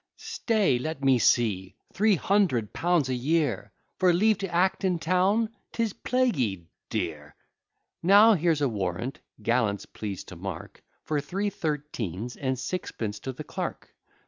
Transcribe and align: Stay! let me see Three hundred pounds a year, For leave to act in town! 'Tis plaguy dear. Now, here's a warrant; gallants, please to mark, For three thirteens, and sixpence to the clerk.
Stay! 0.17 0.79
let 0.79 1.03
me 1.03 1.19
see 1.19 1.75
Three 1.93 2.15
hundred 2.15 2.73
pounds 2.73 3.07
a 3.07 3.13
year, 3.13 3.71
For 3.99 4.11
leave 4.11 4.39
to 4.39 4.51
act 4.51 4.83
in 4.83 4.97
town! 4.97 5.51
'Tis 5.73 5.93
plaguy 5.93 6.65
dear. 6.89 7.35
Now, 8.01 8.33
here's 8.33 8.61
a 8.61 8.67
warrant; 8.67 9.19
gallants, 9.43 9.85
please 9.85 10.23
to 10.23 10.35
mark, 10.35 10.81
For 11.03 11.21
three 11.21 11.51
thirteens, 11.51 12.35
and 12.35 12.57
sixpence 12.57 13.19
to 13.19 13.31
the 13.31 13.43
clerk. 13.43 13.93